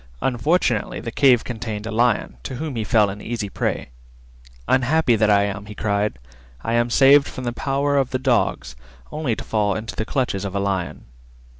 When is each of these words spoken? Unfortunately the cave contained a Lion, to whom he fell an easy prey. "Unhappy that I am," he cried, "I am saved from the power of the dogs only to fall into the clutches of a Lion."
Unfortunately 0.23 0.99
the 0.99 1.11
cave 1.11 1.43
contained 1.43 1.85
a 1.85 1.91
Lion, 1.91 2.37
to 2.41 2.55
whom 2.55 2.75
he 2.75 2.83
fell 2.83 3.11
an 3.11 3.21
easy 3.21 3.49
prey. 3.49 3.89
"Unhappy 4.67 5.15
that 5.15 5.29
I 5.29 5.43
am," 5.43 5.67
he 5.67 5.75
cried, 5.75 6.17
"I 6.63 6.73
am 6.73 6.89
saved 6.89 7.27
from 7.27 7.43
the 7.43 7.53
power 7.53 7.97
of 7.97 8.09
the 8.09 8.17
dogs 8.17 8.75
only 9.11 9.35
to 9.35 9.43
fall 9.43 9.75
into 9.75 9.95
the 9.95 10.03
clutches 10.03 10.43
of 10.43 10.55
a 10.55 10.59
Lion." 10.59 11.05